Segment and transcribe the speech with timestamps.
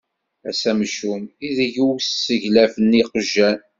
[0.49, 3.57] Ass amcum, ideg ur sseglafen iqjan.